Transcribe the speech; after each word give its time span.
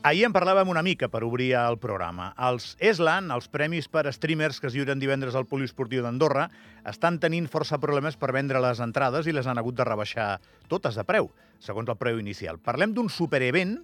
Ahir 0.00 0.22
en 0.24 0.32
parlàvem 0.32 0.70
una 0.72 0.80
mica 0.80 1.10
per 1.12 1.20
obrir 1.26 1.50
el 1.60 1.76
programa. 1.76 2.30
Els 2.48 2.70
ESLAN, 2.80 3.26
els 3.34 3.50
premis 3.52 3.84
per 3.84 4.06
streamers 4.16 4.56
que 4.56 4.70
es 4.70 4.72
lliuren 4.72 4.96
divendres 4.96 5.34
al 5.36 5.44
Poliesportiu 5.44 6.00
d'Andorra, 6.00 6.46
estan 6.88 7.18
tenint 7.20 7.50
força 7.52 7.76
problemes 7.82 8.16
per 8.16 8.30
vendre 8.32 8.62
les 8.64 8.80
entrades 8.80 9.28
i 9.28 9.34
les 9.36 9.44
han 9.44 9.60
hagut 9.60 9.76
de 9.76 9.84
rebaixar 9.84 10.30
totes 10.72 10.96
de 10.96 11.04
preu, 11.04 11.28
segons 11.60 11.92
el 11.92 11.98
preu 12.00 12.16
inicial. 12.16 12.56
Parlem 12.64 12.94
d'un 12.96 13.12
superevent 13.12 13.76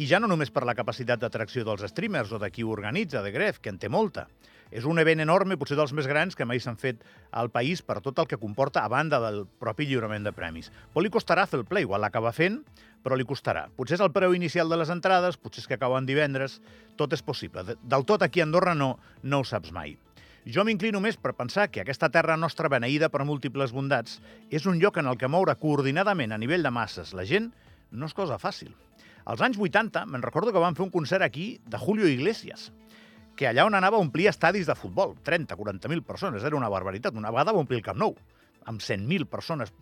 i 0.00 0.06
ja 0.08 0.22
no 0.24 0.30
només 0.30 0.48
per 0.48 0.64
la 0.64 0.72
capacitat 0.78 1.20
d'atracció 1.20 1.66
dels 1.68 1.84
streamers 1.92 2.32
o 2.32 2.40
de 2.40 2.48
qui 2.48 2.64
ho 2.64 2.72
organitza, 2.72 3.20
de 3.20 3.34
Gref, 3.36 3.60
que 3.60 3.68
en 3.68 3.76
té 3.76 3.92
molta. 3.92 4.30
És 4.72 4.86
un 4.88 4.96
event 4.96 5.20
enorme, 5.20 5.58
potser 5.60 5.76
dels 5.76 5.92
més 5.92 6.08
grans 6.08 6.32
que 6.32 6.46
mai 6.48 6.62
s'han 6.64 6.80
fet 6.80 7.04
al 7.30 7.52
país 7.52 7.84
per 7.84 7.98
tot 8.00 8.24
el 8.24 8.30
que 8.30 8.40
comporta 8.40 8.86
a 8.86 8.88
banda 8.88 9.20
del 9.20 9.44
propi 9.60 9.84
lliurament 9.84 10.24
de 10.24 10.32
premis. 10.32 10.72
Però 10.94 11.04
li 11.04 11.12
costarà 11.12 11.44
fer 11.44 11.60
el 11.60 11.68
play, 11.68 11.84
igual 11.84 12.00
l'acaba 12.00 12.32
fent, 12.32 12.62
però 13.02 13.18
li 13.18 13.26
costarà. 13.28 13.66
Potser 13.76 13.98
és 13.98 14.04
el 14.04 14.12
preu 14.14 14.34
inicial 14.36 14.70
de 14.70 14.78
les 14.80 14.90
entrades, 14.94 15.36
potser 15.36 15.62
és 15.64 15.68
que 15.68 15.78
acaben 15.78 16.06
divendres, 16.06 16.60
tot 16.96 17.12
és 17.12 17.22
possible. 17.22 17.64
Del 17.82 18.06
tot 18.08 18.22
aquí 18.22 18.40
a 18.40 18.46
Andorra 18.46 18.74
no, 18.78 18.94
no 19.22 19.42
ho 19.42 19.46
saps 19.48 19.74
mai. 19.74 19.96
Jo 20.42 20.64
m'inclino 20.66 20.98
més 20.98 21.18
per 21.22 21.36
pensar 21.38 21.68
que 21.70 21.82
aquesta 21.82 22.08
terra 22.10 22.34
nostra 22.36 22.70
beneïda 22.72 23.12
per 23.14 23.22
múltiples 23.26 23.70
bondats 23.70 24.18
és 24.50 24.64
un 24.66 24.80
lloc 24.82 24.98
en 24.98 25.06
el 25.06 25.18
que 25.18 25.30
moure 25.30 25.54
coordinadament 25.54 26.34
a 26.34 26.38
nivell 26.38 26.66
de 26.66 26.72
masses 26.74 27.12
la 27.14 27.26
gent 27.28 27.52
no 27.92 28.08
és 28.10 28.16
cosa 28.16 28.40
fàcil. 28.42 28.72
Als 29.24 29.42
anys 29.44 29.60
80 29.60 30.02
me'n 30.10 30.24
recordo 30.24 30.50
que 30.50 30.62
vam 30.62 30.74
fer 30.74 30.82
un 30.82 30.90
concert 30.90 31.22
aquí 31.22 31.60
de 31.70 31.78
Julio 31.78 32.08
Iglesias, 32.10 32.72
que 33.38 33.46
allà 33.46 33.64
on 33.68 33.76
anava 33.78 34.00
omplia 34.02 34.32
estadis 34.34 34.66
de 34.66 34.74
futbol, 34.74 35.14
30, 35.22 35.54
40.000 35.56 36.02
persones, 36.02 36.42
era 36.42 36.58
una 36.58 36.70
barbaritat. 36.72 37.14
Una 37.14 37.30
vegada 37.30 37.54
va 37.54 37.62
omplir 37.62 37.78
el 37.78 37.86
Camp 37.86 38.00
Nou, 38.02 38.16
amb 38.66 38.82
100.000 38.82 39.28
persones, 39.30 39.72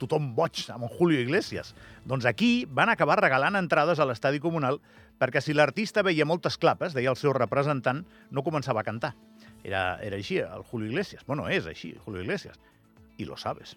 tothom 0.00 0.32
boig 0.36 0.64
amb 0.74 0.86
en 0.86 0.94
Julio 0.98 1.20
Iglesias. 1.20 1.74
Doncs 2.08 2.26
aquí 2.30 2.66
van 2.70 2.92
acabar 2.92 3.18
regalant 3.20 3.58
entrades 3.58 3.98
a 3.98 4.06
l'estadi 4.08 4.40
comunal 4.40 4.80
perquè 5.18 5.42
si 5.42 5.54
l'artista 5.54 6.04
veia 6.06 6.26
moltes 6.28 6.58
clapes, 6.58 6.94
deia 6.94 7.10
el 7.10 7.18
seu 7.18 7.34
representant, 7.34 8.04
no 8.30 8.46
començava 8.46 8.84
a 8.84 8.86
cantar. 8.86 9.14
Era, 9.66 9.98
era 10.02 10.16
així, 10.16 10.38
el 10.38 10.62
Julio 10.62 10.88
Iglesias. 10.88 11.26
Bueno, 11.26 11.48
és 11.50 11.66
així, 11.66 11.96
Julio 12.04 12.22
Iglesias. 12.22 12.60
I 13.18 13.26
lo 13.26 13.36
sabes. 13.36 13.74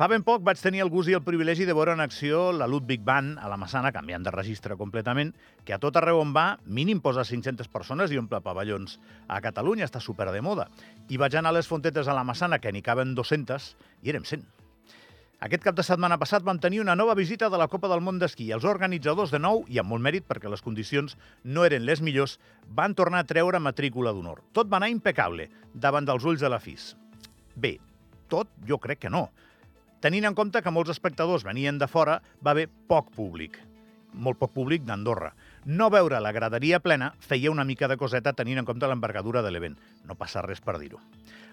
Fa 0.00 0.06
ben 0.08 0.22
poc 0.24 0.40
vaig 0.46 0.56
tenir 0.56 0.80
el 0.80 0.88
gust 0.88 1.10
i 1.10 1.14
el 1.16 1.20
privilegi 1.20 1.66
de 1.68 1.74
veure 1.76 1.92
en 1.92 2.00
acció 2.00 2.54
la 2.56 2.64
Ludwig 2.70 3.02
Band 3.04 3.36
a 3.36 3.50
la 3.52 3.58
Massana, 3.60 3.90
canviant 3.92 4.24
de 4.24 4.32
registre 4.32 4.78
completament, 4.80 5.34
que 5.68 5.74
a 5.76 5.78
tot 5.82 5.98
arreu 6.00 6.22
on 6.22 6.32
va, 6.32 6.54
mínim 6.64 7.02
posa 7.04 7.26
500 7.28 7.68
persones 7.68 8.14
i 8.14 8.16
omple 8.16 8.40
pavellons. 8.40 8.96
A 9.28 9.42
Catalunya 9.44 9.84
està 9.84 10.00
super 10.00 10.30
de 10.32 10.40
moda. 10.40 10.70
I 11.12 11.20
vaig 11.20 11.36
anar 11.36 11.52
a 11.52 11.58
les 11.58 11.68
fontetes 11.68 12.08
a 12.08 12.16
la 12.16 12.24
Massana, 12.24 12.62
que 12.64 12.72
n'hi 12.72 12.80
caben 12.86 13.12
200, 13.18 13.74
i 14.00 14.14
érem 14.14 14.24
100. 14.24 14.59
Aquest 15.40 15.62
cap 15.64 15.72
de 15.72 15.80
setmana 15.80 16.18
passat 16.20 16.44
vam 16.44 16.58
tenir 16.60 16.82
una 16.82 16.92
nova 16.92 17.14
visita 17.16 17.48
de 17.48 17.56
la 17.56 17.66
Copa 17.72 17.88
del 17.88 18.02
Món 18.04 18.18
d'Esquí. 18.20 18.50
Els 18.52 18.66
organitzadors, 18.68 19.30
de 19.32 19.38
nou, 19.40 19.62
i 19.72 19.78
amb 19.80 19.88
molt 19.88 20.04
mèrit 20.04 20.26
perquè 20.28 20.50
les 20.52 20.60
condicions 20.60 21.16
no 21.48 21.64
eren 21.64 21.86
les 21.88 22.02
millors, 22.04 22.34
van 22.76 22.92
tornar 22.92 23.22
a 23.24 23.28
treure 23.30 23.56
matrícula 23.56 24.12
d'honor. 24.12 24.42
Tot 24.52 24.68
va 24.68 24.76
anar 24.76 24.90
impecable, 24.92 25.48
davant 25.72 26.04
dels 26.04 26.28
ulls 26.28 26.44
de 26.44 26.50
la 26.52 26.60
FIS. 26.60 26.90
Bé, 27.56 27.78
tot 28.28 28.52
jo 28.68 28.76
crec 28.84 29.00
que 29.06 29.14
no. 29.16 29.30
Tenint 30.04 30.28
en 30.28 30.36
compte 30.36 30.60
que 30.60 30.74
molts 30.76 30.92
espectadors 30.92 31.48
venien 31.48 31.80
de 31.80 31.88
fora, 31.88 32.20
va 32.44 32.52
haver 32.52 32.68
poc 32.92 33.08
públic, 33.16 33.56
molt 34.14 34.38
poc 34.40 34.52
públic 34.54 34.84
d'Andorra. 34.86 35.32
No 35.64 35.90
veure 35.92 36.20
la 36.20 36.32
graderia 36.32 36.80
plena 36.80 37.12
feia 37.20 37.50
una 37.50 37.64
mica 37.68 37.88
de 37.88 37.98
coseta 38.00 38.32
tenint 38.32 38.62
en 38.62 38.68
compte 38.68 38.88
l'envergadura 38.88 39.42
de 39.42 39.50
l'event. 39.52 39.76
No 40.08 40.16
passa 40.16 40.42
res 40.42 40.62
per 40.64 40.78
dir-ho. 40.80 41.00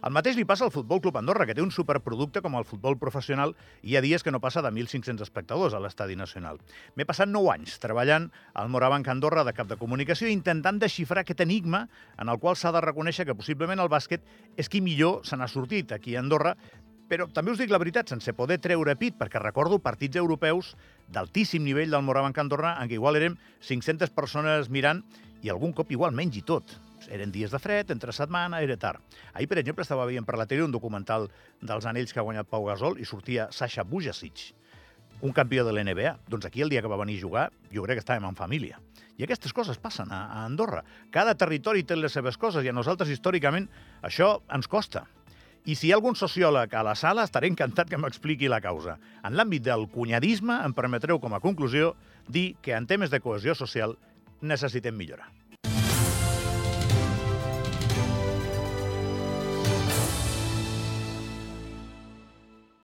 El 0.06 0.14
mateix 0.14 0.38
li 0.38 0.46
passa 0.46 0.64
al 0.64 0.72
Futbol 0.72 1.02
Club 1.02 1.18
Andorra, 1.18 1.48
que 1.50 1.56
té 1.58 1.64
un 1.64 1.72
superproducte 1.74 2.44
com 2.46 2.54
el 2.60 2.66
futbol 2.70 3.00
professional 3.02 3.56
i 3.82 3.92
hi 3.92 3.96
ha 3.98 4.04
dies 4.06 4.24
que 4.24 4.32
no 4.32 4.40
passa 4.40 4.62
de 4.62 4.70
1.500 4.70 5.26
espectadors 5.26 5.74
a 5.74 5.82
l'estadi 5.82 6.16
nacional. 6.16 6.62
M'he 6.96 7.08
passat 7.10 7.30
9 7.32 7.50
anys 7.56 7.80
treballant 7.82 8.30
al 8.54 8.70
Morabanc 8.70 9.10
Andorra 9.10 9.44
de 9.48 9.56
cap 9.58 9.68
de 9.72 9.80
comunicació 9.82 10.30
intentant 10.30 10.78
desxifrar 10.80 11.26
aquest 11.26 11.42
enigma 11.42 11.88
en 12.22 12.30
el 12.30 12.38
qual 12.40 12.56
s'ha 12.56 12.72
de 12.76 12.84
reconèixer 12.86 13.26
que 13.26 13.38
possiblement 13.38 13.82
el 13.82 13.90
bàsquet 13.90 14.22
és 14.56 14.70
qui 14.70 14.84
millor 14.86 15.26
se 15.26 15.38
n'ha 15.38 15.50
sortit 15.50 15.92
aquí 15.98 16.16
a 16.16 16.22
Andorra 16.22 16.54
però 17.08 17.28
també 17.32 17.54
us 17.54 17.62
dic 17.62 17.72
la 17.72 17.80
veritat, 17.82 18.10
sense 18.12 18.34
poder 18.36 18.60
treure 18.64 18.96
pit, 19.00 19.16
perquè 19.18 19.40
recordo 19.42 19.80
partits 19.84 20.20
europeus 20.20 20.74
d'altíssim 21.14 21.64
nivell 21.64 21.94
del 21.94 22.04
Morabanc 22.04 22.38
Andorra, 22.44 22.76
en 22.82 22.90
què 22.90 22.98
igual 23.00 23.20
érem 23.20 23.38
500 23.64 24.12
persones 24.16 24.70
mirant 24.70 25.04
i 25.42 25.50
algun 25.50 25.74
cop 25.74 25.92
igual 25.92 26.16
menys 26.16 26.38
i 26.42 26.44
tot. 26.46 26.76
Eren 27.14 27.32
dies 27.32 27.54
de 27.54 27.60
fred, 27.62 27.92
entre 27.94 28.12
setmana, 28.12 28.60
era 28.62 28.76
tard. 28.78 29.00
Ahir, 29.34 29.48
per 29.48 29.60
exemple, 29.62 29.86
estava 29.86 30.06
veient 30.10 30.26
per 30.28 30.36
la 30.40 30.48
tele 30.50 30.66
un 30.66 30.74
documental 30.74 31.30
dels 31.62 31.88
anells 31.88 32.12
que 32.12 32.20
ha 32.20 32.26
guanyat 32.28 32.50
Pau 32.52 32.66
Gasol 32.68 33.00
i 33.00 33.08
sortia 33.08 33.48
Sasha 33.56 33.86
Bujasic, 33.88 34.50
un 35.22 35.32
campió 35.32 35.64
de 35.64 35.72
l'NBA. 35.72 36.18
Doncs 36.28 36.50
aquí, 36.50 36.66
el 36.66 36.74
dia 36.74 36.84
que 36.84 36.92
va 36.92 37.00
venir 37.00 37.20
a 37.22 37.24
jugar, 37.24 37.50
jo 37.72 37.86
crec 37.86 38.02
que 38.02 38.06
estàvem 38.06 38.28
en 38.28 38.36
família. 38.36 38.82
I 39.18 39.26
aquestes 39.26 39.54
coses 39.56 39.80
passen 39.82 40.12
a, 40.12 40.26
a 40.28 40.46
Andorra. 40.46 40.84
Cada 41.14 41.38
territori 41.38 41.86
té 41.88 41.96
les 41.96 42.14
seves 42.14 42.38
coses 42.38 42.66
i 42.66 42.70
a 42.70 42.76
nosaltres, 42.76 43.14
històricament, 43.14 43.70
això 44.06 44.36
ens 44.54 44.68
costa. 44.70 45.08
I 45.68 45.76
si 45.76 45.90
hi 45.90 45.92
ha 45.92 45.98
algun 45.98 46.16
sociòleg 46.16 46.72
a 46.80 46.82
la 46.88 46.94
sala, 46.96 47.26
estaré 47.28 47.50
encantat 47.52 47.90
que 47.92 47.98
m'expliqui 48.00 48.48
la 48.48 48.62
causa. 48.64 48.94
En 49.28 49.36
l'àmbit 49.36 49.66
del 49.66 49.84
cunyadisme, 49.92 50.62
em 50.64 50.72
permetreu 50.72 51.20
com 51.20 51.36
a 51.36 51.42
conclusió 51.44 51.90
dir 52.32 52.54
que 52.64 52.72
en 52.78 52.88
temes 52.88 53.12
de 53.12 53.20
cohesió 53.20 53.52
social 53.52 53.98
necessitem 54.40 54.96
millorar. 54.96 55.28